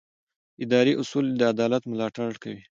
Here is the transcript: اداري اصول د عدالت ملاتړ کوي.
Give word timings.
اداري 0.63 0.93
اصول 1.01 1.25
د 1.39 1.41
عدالت 1.53 1.83
ملاتړ 1.91 2.29
کوي. 2.43 2.61